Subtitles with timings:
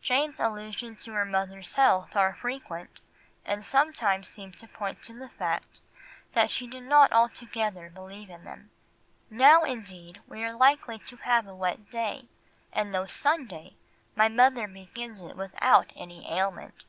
[0.00, 3.00] Jane's allusions to her mother's health are frequent,
[3.44, 5.80] and sometimes seem to point to the fact
[6.32, 8.70] that she did not altogether believe in them—
[9.30, 12.28] "Now indeed we are likely to have a wet day,
[12.72, 13.74] and though Sunday,
[14.14, 16.84] my mother begins it without any ailment."